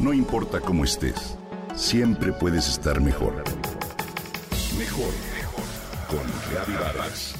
[0.00, 1.36] No importa cómo estés,
[1.76, 3.44] siempre puedes estar mejor.
[4.78, 5.64] Mejor, mejor.
[6.08, 7.34] Con Reavivadas.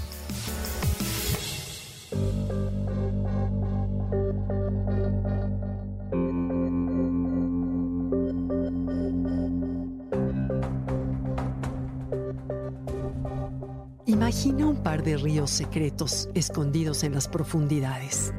[14.04, 18.34] Imagina un par de ríos secretos escondidos en las profundidades,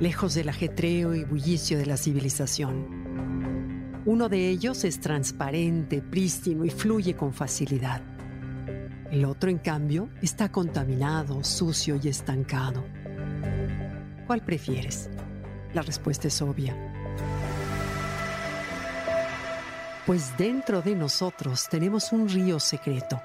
[0.00, 3.05] lejos del ajetreo y bullicio de la civilización.
[4.06, 8.00] Uno de ellos es transparente, prístino y fluye con facilidad.
[9.10, 12.84] El otro, en cambio, está contaminado, sucio y estancado.
[14.26, 15.10] ¿Cuál prefieres?
[15.74, 16.74] La respuesta es obvia.
[20.06, 23.20] Pues dentro de nosotros tenemos un río secreto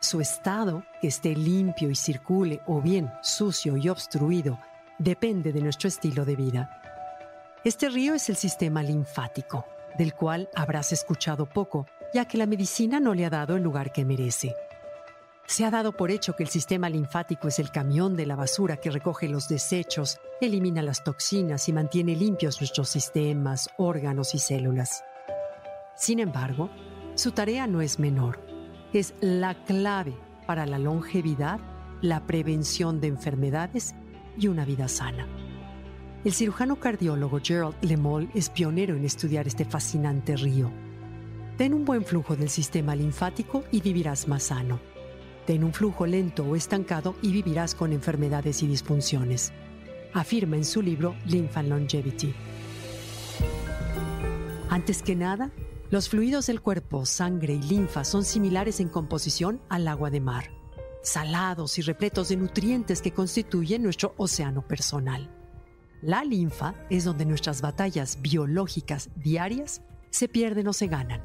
[0.00, 4.60] su estado, que esté limpio y circule, o bien sucio y obstruido,
[4.98, 6.97] depende de nuestro estilo de vida.
[7.64, 9.64] Este río es el sistema linfático,
[9.96, 13.92] del cual habrás escuchado poco, ya que la medicina no le ha dado el lugar
[13.92, 14.54] que merece.
[15.46, 18.76] Se ha dado por hecho que el sistema linfático es el camión de la basura
[18.76, 25.02] que recoge los desechos, elimina las toxinas y mantiene limpios nuestros sistemas, órganos y células.
[25.96, 26.70] Sin embargo,
[27.14, 28.48] su tarea no es menor
[28.92, 31.60] es la clave para la longevidad,
[32.00, 33.94] la prevención de enfermedades
[34.38, 35.26] y una vida sana.
[36.28, 40.70] El cirujano cardiólogo Gerald Lemol es pionero en estudiar este fascinante río.
[41.56, 44.78] Ten un buen flujo del sistema linfático y vivirás más sano.
[45.46, 49.54] Ten un flujo lento o estancado y vivirás con enfermedades y disfunciones.
[50.12, 52.34] Afirma en su libro Lymph and Longevity.
[54.68, 55.50] Antes que nada,
[55.88, 60.50] los fluidos del cuerpo, sangre y linfa son similares en composición al agua de mar,
[61.02, 65.37] salados y repletos de nutrientes que constituyen nuestro océano personal.
[66.02, 71.20] La linfa es donde nuestras batallas biológicas diarias se pierden o se ganan.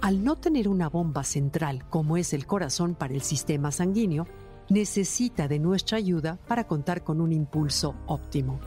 [0.00, 4.26] Al no tener una bomba central como es el corazón para el sistema sanguíneo,
[4.68, 8.58] necesita de nuestra ayuda para contar con un impulso óptimo.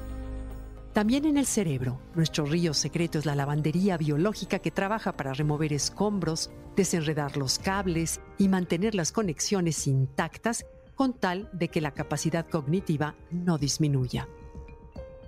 [0.93, 5.73] También en el cerebro, nuestro río secreto es la lavandería biológica que trabaja para remover
[5.73, 12.47] escombros, desenredar los cables y mantener las conexiones intactas con tal de que la capacidad
[12.47, 14.27] cognitiva no disminuya.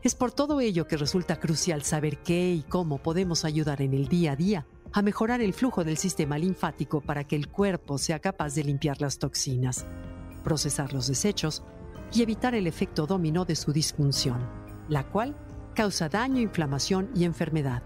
[0.02, 4.08] Es por todo ello que resulta crucial saber qué y cómo podemos ayudar en el
[4.08, 8.20] día a día a mejorar el flujo del sistema linfático para que el cuerpo sea
[8.20, 9.86] capaz de limpiar las toxinas,
[10.42, 11.64] procesar los desechos
[12.14, 14.50] y evitar el efecto dominó de su disfunción,
[14.88, 15.36] la cual
[15.76, 17.84] causa daño, inflamación y enfermedad.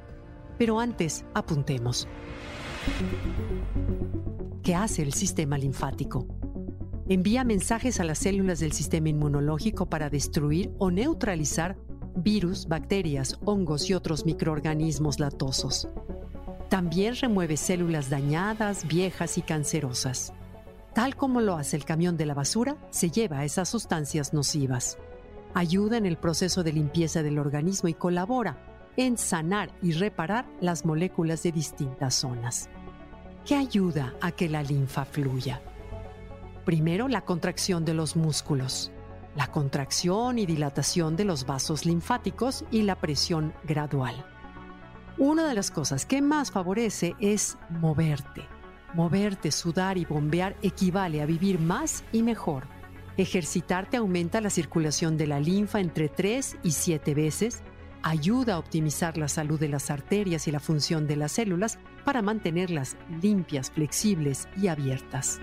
[0.59, 2.07] Pero antes, apuntemos.
[4.61, 6.27] ¿Qué hace el sistema linfático?
[7.09, 11.75] Envía mensajes a las células del sistema inmunológico para destruir o neutralizar
[12.15, 15.87] virus, bacterias, hongos y otros microorganismos latosos.
[16.69, 20.33] También remueve células dañadas, viejas y cancerosas.
[20.93, 24.97] Tal como lo hace el camión de la basura, se lleva esas sustancias nocivas
[25.53, 28.57] ayuda en el proceso de limpieza del organismo y colabora
[28.97, 32.69] en sanar y reparar las moléculas de distintas zonas.
[33.45, 35.61] ¿Qué ayuda a que la linfa fluya?
[36.65, 38.91] Primero, la contracción de los músculos,
[39.35, 44.25] la contracción y dilatación de los vasos linfáticos y la presión gradual.
[45.17, 48.47] Una de las cosas que más favorece es moverte.
[48.93, 52.67] Moverte, sudar y bombear equivale a vivir más y mejor
[53.15, 57.61] Ejercitarte aumenta la circulación de la linfa entre 3 y 7 veces,
[58.01, 62.23] ayuda a optimizar la salud de las arterias y la función de las células para
[62.23, 65.39] mantenerlas limpias, flexibles y abiertas.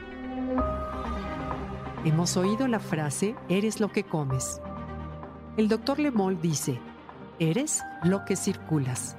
[2.04, 4.60] Hemos oído la frase, eres lo que comes.
[5.56, 6.80] El doctor Lemol dice,
[7.38, 9.16] eres lo que circulas.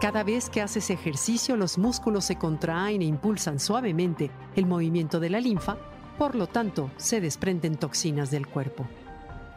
[0.00, 5.30] Cada vez que haces ejercicio, los músculos se contraen e impulsan suavemente el movimiento de
[5.30, 5.76] la linfa
[6.20, 8.86] por lo tanto, se desprenden toxinas del cuerpo.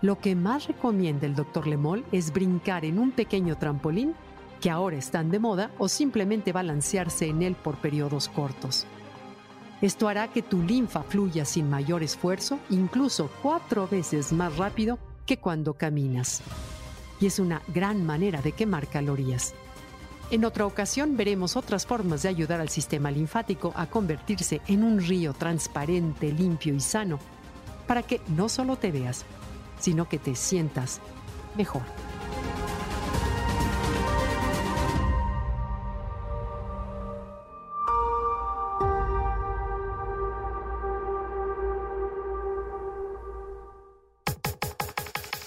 [0.01, 1.67] Lo que más recomienda el Dr.
[1.67, 4.15] Lemol es brincar en un pequeño trampolín
[4.61, 8.87] que ahora están de moda o simplemente balancearse en él por periodos cortos.
[9.83, 15.35] Esto hará que tu linfa fluya sin mayor esfuerzo, incluso cuatro veces más rápido que
[15.35, 16.41] cuando caminas.
[17.19, 19.53] Y es una gran manera de quemar calorías.
[20.31, 25.01] En otra ocasión veremos otras formas de ayudar al sistema linfático a convertirse en un
[25.01, 27.19] río transparente, limpio y sano,
[27.85, 29.25] para que no solo te veas,
[29.81, 31.01] sino que te sientas
[31.57, 31.81] mejor.